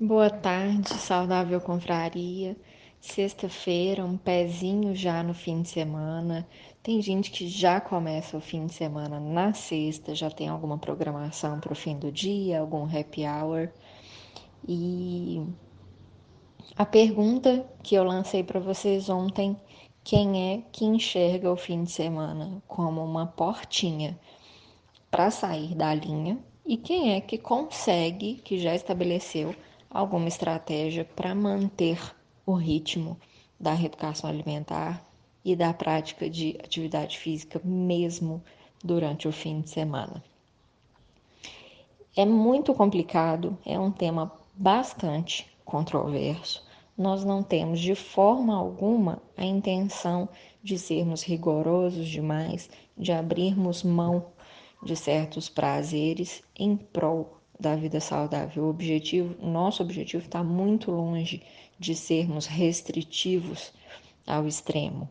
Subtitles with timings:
[0.00, 2.56] Boa tarde, saudável confraria.
[3.00, 6.44] Sexta-feira, um pezinho já no fim de semana.
[6.82, 11.60] Tem gente que já começa o fim de semana na sexta, já tem alguma programação
[11.60, 13.70] para o fim do dia, algum happy hour.
[14.66, 15.40] E
[16.76, 19.56] a pergunta que eu lancei para vocês ontem:
[20.02, 24.18] quem é que enxerga o fim de semana como uma portinha
[25.08, 26.36] para sair da linha?
[26.66, 29.54] E quem é que consegue, que já estabeleceu
[29.94, 32.00] alguma estratégia para manter
[32.44, 33.16] o ritmo
[33.60, 35.06] da reeducação alimentar
[35.44, 38.42] e da prática de atividade física mesmo
[38.82, 40.22] durante o fim de semana.
[42.16, 46.66] É muito complicado, é um tema bastante controverso.
[46.98, 50.28] Nós não temos de forma alguma a intenção
[50.62, 54.26] de sermos rigorosos demais, de abrirmos mão
[54.82, 58.64] de certos prazeres em prol da vida saudável.
[58.64, 61.42] O objetivo, nosso objetivo está muito longe
[61.78, 63.72] de sermos restritivos
[64.26, 65.08] ao extremo.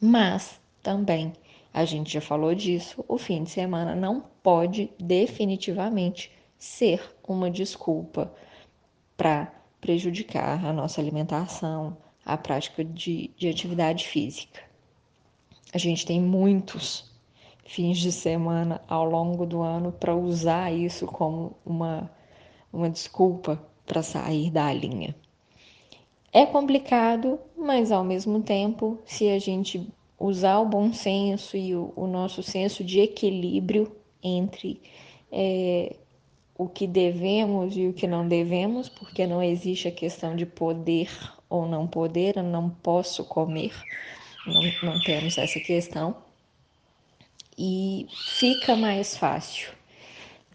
[0.00, 1.32] Mas também,
[1.72, 8.32] a gente já falou disso, o fim de semana não pode definitivamente ser uma desculpa
[9.16, 14.60] para prejudicar a nossa alimentação, a prática de, de atividade física.
[15.72, 17.11] A gente tem muitos
[17.64, 22.10] fins de semana ao longo do ano para usar isso como uma,
[22.72, 25.14] uma desculpa para sair da linha.
[26.32, 29.86] É complicado, mas ao mesmo tempo, se a gente
[30.18, 34.80] usar o bom senso e o, o nosso senso de equilíbrio entre
[35.30, 35.96] é,
[36.56, 41.10] o que devemos e o que não devemos, porque não existe a questão de poder
[41.50, 43.74] ou não poder, eu não posso comer,
[44.46, 46.16] não, não temos essa questão
[47.64, 49.70] e fica mais fácil.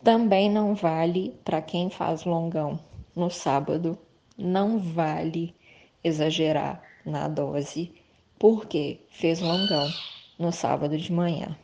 [0.04, 2.78] Também não vale para quem faz longão
[3.16, 3.98] no sábado,
[4.38, 5.56] não vale
[6.04, 7.94] exagerar na dose,
[8.38, 9.90] porque fez longão
[10.38, 11.58] no sábado de manhã.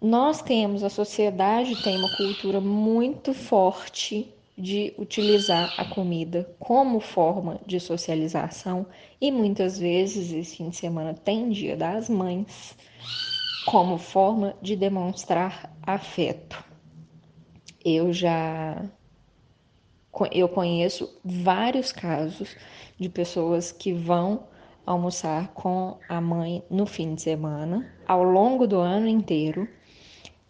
[0.00, 4.26] Nós temos, a sociedade tem uma cultura muito forte
[4.56, 8.86] de utilizar a comida como forma de socialização
[9.20, 12.74] e muitas vezes esse fim de semana tem dia das mães
[13.68, 16.64] como forma de demonstrar afeto.
[17.84, 18.82] Eu já
[20.32, 22.56] eu conheço vários casos
[22.98, 24.44] de pessoas que vão
[24.86, 29.68] almoçar com a mãe no fim de semana, ao longo do ano inteiro,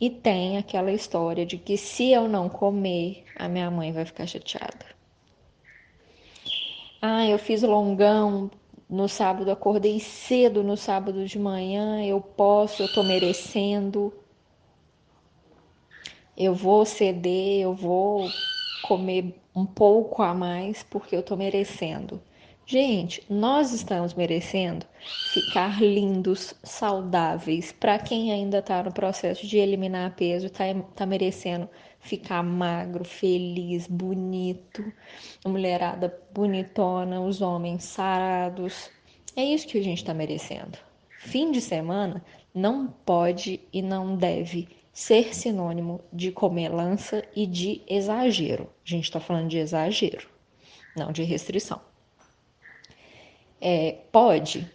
[0.00, 4.28] e tem aquela história de que se eu não comer, a minha mãe vai ficar
[4.28, 4.86] chateada.
[7.02, 8.48] Ah, eu fiz longão
[8.88, 14.12] no sábado acordei cedo no sábado de manhã, eu posso, eu tô merecendo.
[16.36, 18.48] Eu vou ceder, eu vou
[18.80, 22.22] comer um pouco a mais porque eu tô merecendo.
[22.64, 24.86] Gente, nós estamos merecendo
[25.22, 27.72] ficar lindos, saudáveis.
[27.72, 31.68] Para quem ainda está no processo de eliminar peso, está tá merecendo
[32.00, 34.92] ficar magro, feliz, bonito.
[35.44, 38.90] A mulherada bonitona, os homens sarados.
[39.36, 40.78] É isso que a gente está merecendo.
[41.18, 48.68] Fim de semana não pode e não deve ser sinônimo de comelança e de exagero.
[48.84, 50.28] A gente está falando de exagero,
[50.96, 51.80] não de restrição.
[53.60, 54.68] É, pode?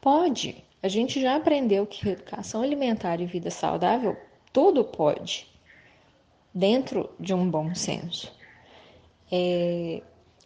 [0.00, 0.64] Pode.
[0.82, 4.16] A gente já aprendeu que educação alimentar e vida saudável,
[4.52, 5.47] tudo pode,
[6.54, 8.32] dentro de um bom senso.
[9.30, 10.02] É,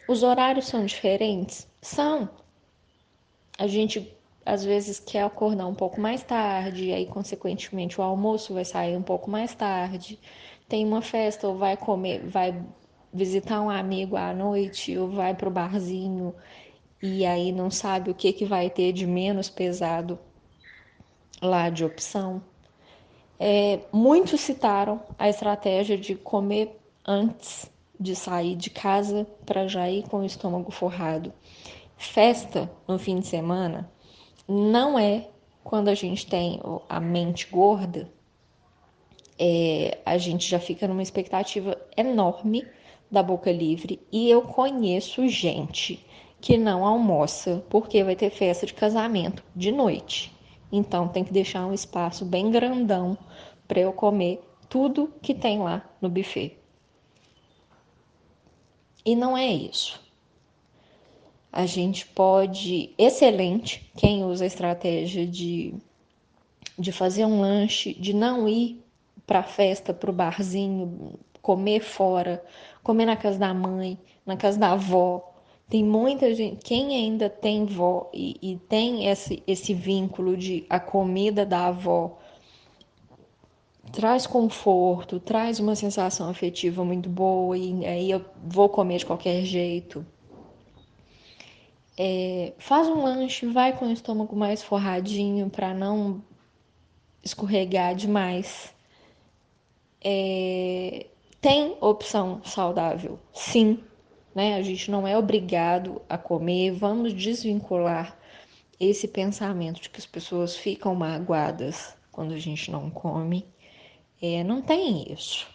[0.07, 1.67] os horários são diferentes?
[1.81, 2.29] São.
[3.57, 4.15] A gente
[4.45, 9.01] às vezes quer acordar um pouco mais tarde, aí, consequentemente, o almoço vai sair um
[9.01, 10.19] pouco mais tarde.
[10.67, 12.61] Tem uma festa, ou vai comer, vai
[13.13, 16.35] visitar um amigo à noite, ou vai para o barzinho
[17.05, 20.17] e aí não sabe o que, que vai ter de menos pesado
[21.41, 22.41] lá de opção.
[23.39, 30.03] É, muitos citaram a estratégia de comer antes de sair de casa para já ir
[30.03, 31.33] com o estômago forrado.
[31.97, 33.89] Festa no fim de semana
[34.47, 35.29] não é
[35.63, 36.59] quando a gente tem
[36.89, 38.11] a mente gorda,
[39.39, 42.67] é, a gente já fica numa expectativa enorme
[43.09, 46.05] da boca livre e eu conheço gente
[46.41, 50.32] que não almoça porque vai ter festa de casamento de noite.
[50.75, 53.15] Então tem que deixar um espaço bem grandão
[53.67, 56.57] para eu comer tudo que tem lá no buffet.
[59.05, 60.01] E não é isso.
[61.51, 65.75] A gente pode, excelente, quem usa a estratégia de,
[66.79, 68.83] de fazer um lanche, de não ir
[69.27, 72.43] para a festa, para o barzinho, comer fora,
[72.81, 75.32] comer na casa da mãe, na casa da avó.
[75.73, 80.79] Tem muita gente, quem ainda tem vó e, e tem esse, esse vínculo de a
[80.79, 82.19] comida da avó
[83.91, 89.43] traz conforto, traz uma sensação afetiva muito boa e aí eu vou comer de qualquer
[89.45, 90.05] jeito.
[91.97, 96.23] É, faz um lanche, vai com o estômago mais forradinho para não
[97.23, 98.71] escorregar demais.
[100.03, 101.07] É,
[101.41, 103.83] tem opção saudável, sim.
[104.33, 104.55] Né?
[104.55, 106.71] A gente não é obrigado a comer.
[106.71, 108.17] Vamos desvincular
[108.79, 113.45] esse pensamento de que as pessoas ficam magoadas quando a gente não come.
[114.21, 115.47] É, não tem isso.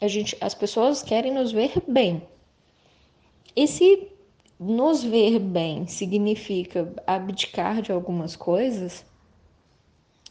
[0.00, 2.22] A gente, as pessoas querem nos ver bem.
[3.54, 4.08] E se
[4.58, 9.04] nos ver bem significa abdicar de algumas coisas,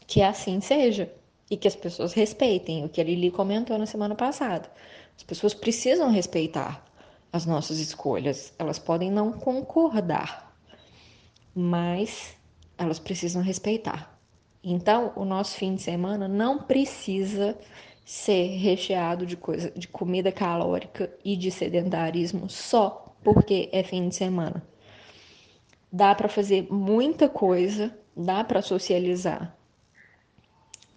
[0.06, 1.12] que assim seja
[1.50, 4.70] e que as pessoas respeitem o que a Lili comentou na semana passada.
[5.16, 6.84] As pessoas precisam respeitar
[7.32, 8.52] as nossas escolhas.
[8.58, 10.54] Elas podem não concordar,
[11.54, 12.36] mas
[12.78, 14.18] elas precisam respeitar.
[14.62, 17.56] Então, o nosso fim de semana não precisa
[18.04, 24.14] ser recheado de coisa, de comida calórica e de sedentarismo só porque é fim de
[24.14, 24.62] semana.
[25.90, 29.56] Dá para fazer muita coisa, dá para socializar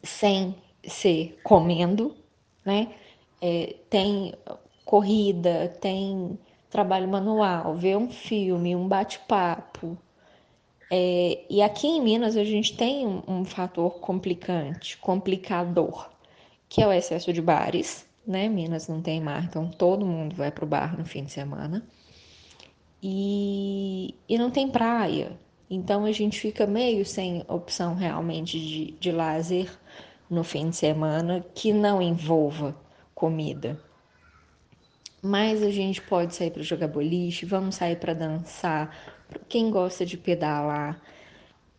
[0.04, 2.16] sem ser comendo,
[2.64, 2.94] né?
[3.42, 4.34] É, tem
[4.89, 9.95] corrida, tem trabalho manual, ver um filme, um bate-papo.
[10.89, 16.09] É, e aqui em Minas a gente tem um, um, fator complicante, complicador,
[16.68, 18.50] que é o excesso de bares, né?
[18.50, 21.85] Minas não tem mar, então todo mundo vai para o bar no fim de semana.
[23.00, 25.38] E, e não tem praia,
[25.69, 29.69] então a gente fica meio sem opção realmente de, de lazer
[30.27, 32.75] no fim de semana que não envolva
[33.13, 33.80] comida.
[35.21, 38.95] Mas a gente pode sair para jogar boliche, vamos sair para dançar.
[39.48, 41.01] Quem gosta de pedalar,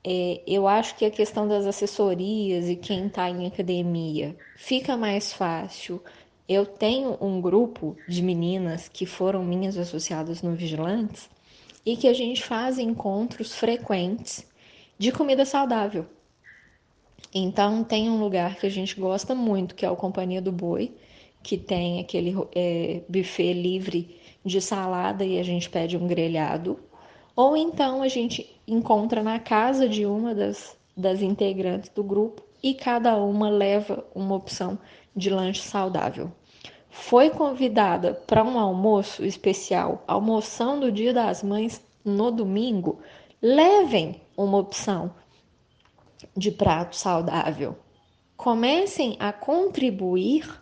[0.05, 5.33] é, eu acho que a questão das assessorias e quem está em academia fica mais
[5.33, 6.03] fácil.
[6.49, 11.31] Eu tenho um grupo de meninas que foram minhas associadas no Vigilantes
[11.85, 14.47] e que a gente faz encontros frequentes
[14.99, 16.07] de comida saudável.
[17.33, 20.93] Então tem um lugar que a gente gosta muito, que é o Companhia do Boi,
[21.43, 26.79] que tem aquele é, buffet livre de salada e a gente pede um grelhado.
[27.35, 32.75] Ou então a gente encontra na casa de uma das, das integrantes do grupo e
[32.75, 34.79] cada uma leva uma opção
[35.17, 36.31] de lanche saudável.
[36.91, 43.01] Foi convidada para um almoço especial, almoção do Dia das Mães no domingo,
[43.41, 45.15] levem uma opção
[46.37, 47.77] de prato saudável.
[48.37, 50.60] Comecem a contribuir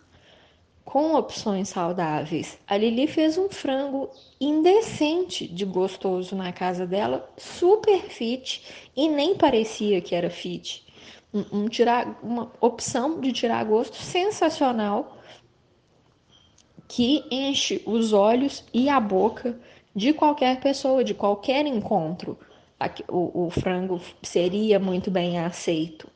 [0.89, 2.57] com opções saudáveis.
[2.67, 4.09] A Lili fez um frango
[4.41, 10.83] indecente de gostoso na casa dela, super fit e nem parecia que era fit.
[11.31, 15.15] Um, um tirar, uma opção de tirar gosto sensacional
[16.87, 19.59] que enche os olhos e a boca
[19.95, 22.35] de qualquer pessoa, de qualquer encontro.
[23.07, 26.09] O, o frango seria muito bem aceito.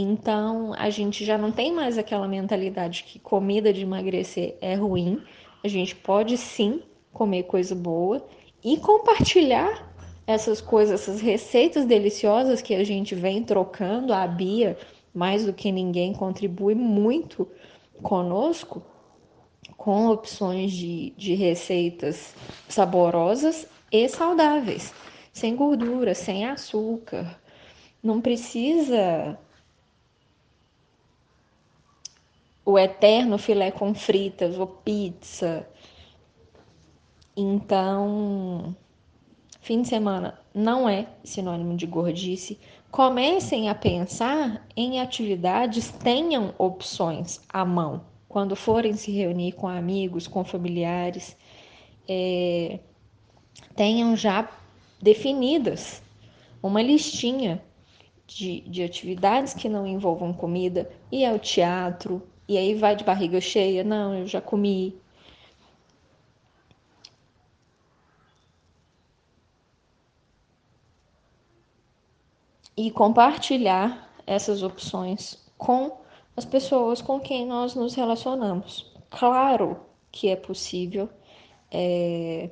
[0.00, 5.20] Então, a gente já não tem mais aquela mentalidade que comida de emagrecer é ruim.
[5.64, 6.80] A gente pode sim
[7.12, 8.24] comer coisa boa
[8.62, 9.92] e compartilhar
[10.24, 14.12] essas coisas, essas receitas deliciosas que a gente vem trocando.
[14.12, 14.78] A Bia,
[15.12, 17.48] mais do que ninguém, contribui muito
[18.00, 18.80] conosco
[19.76, 22.36] com opções de, de receitas
[22.68, 24.94] saborosas e saudáveis,
[25.32, 27.36] sem gordura, sem açúcar.
[28.00, 29.36] Não precisa
[32.68, 35.66] o eterno filé com fritas ou pizza.
[37.34, 38.76] Então,
[39.62, 42.60] fim de semana não é sinônimo de gordice.
[42.90, 50.26] Comecem a pensar em atividades, tenham opções à mão quando forem se reunir com amigos,
[50.26, 51.38] com familiares,
[52.06, 52.80] é,
[53.74, 54.46] tenham já
[55.00, 56.02] definidas
[56.62, 57.62] uma listinha
[58.26, 63.40] de, de atividades que não envolvam comida, e ao teatro, e aí vai de barriga
[63.40, 64.98] cheia, não, eu já comi.
[72.76, 76.00] E compartilhar essas opções com
[76.36, 78.92] as pessoas com quem nós nos relacionamos.
[79.10, 79.80] Claro
[80.12, 81.08] que é possível
[81.70, 82.50] é,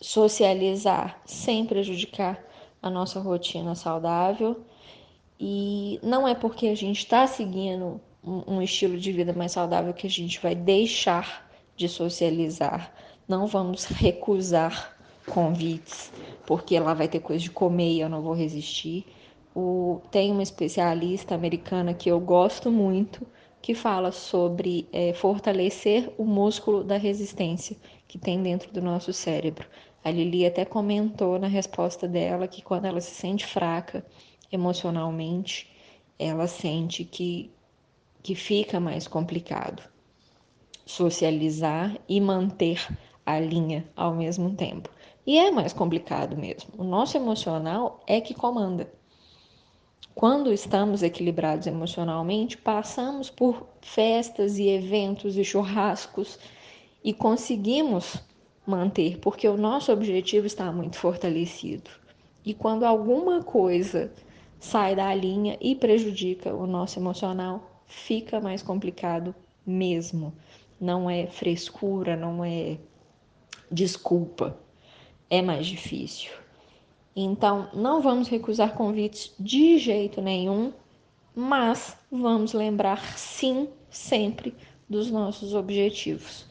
[0.00, 2.42] socializar sem prejudicar
[2.82, 4.64] a nossa rotina saudável.
[5.40, 10.06] E não é porque a gente está seguindo um estilo de vida mais saudável que
[10.06, 12.92] a gente vai deixar de socializar.
[13.26, 14.94] Não vamos recusar
[15.26, 16.12] convites,
[16.46, 19.06] porque lá vai ter coisa de comer e eu não vou resistir.
[19.54, 23.26] O, tem uma especialista americana que eu gosto muito
[23.62, 29.66] que fala sobre é, fortalecer o músculo da resistência que tem dentro do nosso cérebro.
[30.04, 34.04] A Lili até comentou na resposta dela que quando ela se sente fraca
[34.50, 35.70] emocionalmente,
[36.18, 37.50] ela sente que,
[38.22, 39.82] que fica mais complicado
[40.90, 42.86] socializar e manter
[43.24, 44.90] a linha ao mesmo tempo.
[45.26, 46.70] E é mais complicado mesmo.
[46.76, 48.92] O nosso emocional é que comanda.
[50.14, 56.38] Quando estamos equilibrados emocionalmente, passamos por festas e eventos e churrascos
[57.04, 58.16] e conseguimos
[58.66, 61.90] manter, porque o nosso objetivo está muito fortalecido.
[62.44, 64.12] E quando alguma coisa
[64.60, 69.34] sai da linha e prejudica o nosso emocional, fica mais complicado
[69.66, 70.32] mesmo.
[70.78, 72.78] Não é frescura, não é
[73.72, 74.56] desculpa,
[75.28, 76.30] é mais difícil.
[77.16, 80.72] Então, não vamos recusar convites de jeito nenhum,
[81.34, 84.54] mas vamos lembrar sim sempre
[84.88, 86.46] dos nossos objetivos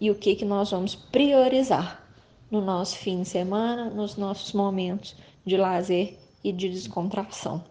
[0.00, 2.04] e o que que nós vamos priorizar
[2.50, 7.64] no nosso fim de semana, nos nossos momentos de lazer e de descontração.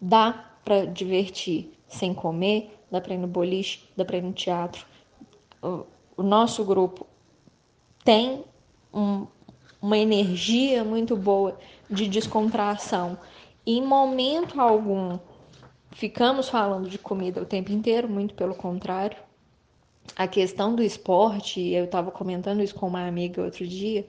[0.00, 4.86] Dá para divertir sem comer, dá para ir no boliche, dá para ir no teatro.
[5.60, 7.06] O, nosso grupo
[8.04, 8.44] tem
[8.92, 9.26] um,
[9.80, 11.58] uma energia muito boa
[11.88, 13.18] de descontração.
[13.66, 15.18] Em momento algum
[15.92, 19.16] ficamos falando de comida o tempo inteiro, muito pelo contrário.
[20.16, 24.06] A questão do esporte, eu estava comentando isso com uma amiga outro dia,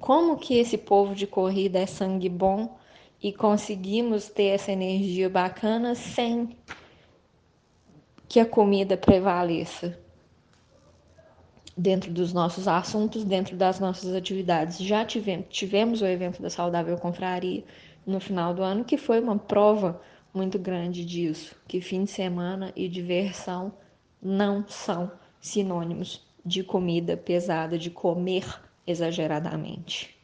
[0.00, 2.78] como que esse povo de corrida é sangue bom
[3.22, 6.56] e conseguimos ter essa energia bacana sem
[8.26, 9.98] que a comida prevaleça
[11.76, 14.78] dentro dos nossos assuntos, dentro das nossas atividades.
[14.78, 17.62] Já tivemos, tivemos o evento da Saudável Confraria
[18.06, 20.00] no final do ano, que foi uma prova
[20.32, 23.72] muito grande disso, que fim de semana e diversão
[24.22, 28.44] não são sinônimos de comida pesada, de comer
[28.90, 30.16] exageradamente.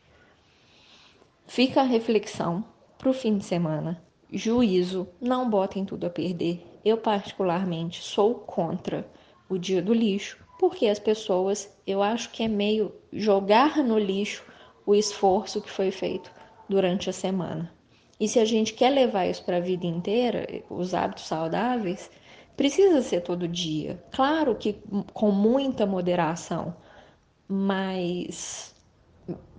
[1.46, 2.64] Fica a reflexão
[2.98, 4.02] para o fim de semana.
[4.32, 6.64] Juízo, não botem tudo a perder.
[6.84, 9.08] Eu, particularmente, sou contra
[9.48, 14.44] o dia do lixo, porque as pessoas, eu acho que é meio jogar no lixo
[14.84, 16.30] o esforço que foi feito
[16.68, 17.72] durante a semana.
[18.18, 22.10] E se a gente quer levar isso para a vida inteira, os hábitos saudáveis,
[22.56, 24.02] precisa ser todo dia.
[24.10, 24.80] Claro que
[25.12, 26.74] com muita moderação,
[27.48, 28.74] mas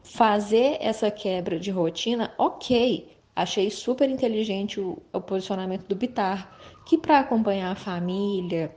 [0.04, 3.18] fazer essa quebra de rotina, ok.
[3.36, 8.76] Achei super inteligente o, o posicionamento do Bitar, que para acompanhar a família,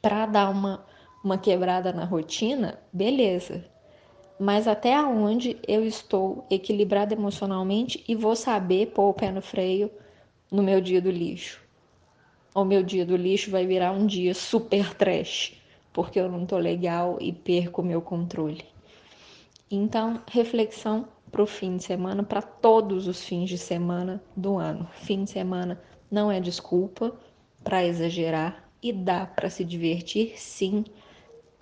[0.00, 0.84] para dar uma
[1.22, 3.64] uma quebrada na rotina, beleza.
[4.38, 9.90] Mas até onde eu estou equilibrada emocionalmente e vou saber pôr o pé no freio
[10.50, 11.60] no meu dia do lixo.
[12.54, 15.61] O meu dia do lixo vai virar um dia super trash,
[15.92, 18.64] porque eu não tô legal e perco meu controle.
[19.70, 24.88] Então, reflexão para o fim de semana, para todos os fins de semana do ano.
[24.92, 25.80] Fim de semana
[26.10, 27.14] não é desculpa
[27.64, 30.84] para exagerar e dá para se divertir, sim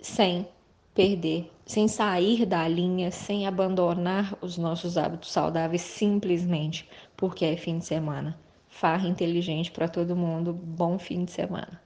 [0.01, 0.47] sem
[0.93, 7.77] perder, sem sair da linha, sem abandonar os nossos hábitos saudáveis simplesmente porque é fim
[7.77, 8.37] de semana.
[8.67, 10.53] Farra inteligente para todo mundo.
[10.53, 11.81] Bom fim de semana.